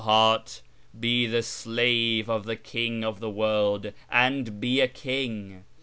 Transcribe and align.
"0 0.01 0.05
heart, 0.09 0.63
be 0.99 1.27
the 1.27 1.43
slave 1.43 2.27
of 2.27 2.45
the 2.45 2.55
King 2.55 3.03
of 3.03 3.19
the 3.19 3.29
World, 3.29 3.93
and 4.09 4.59
be 4.59 4.79
a 4.81 4.87
king 4.87 5.63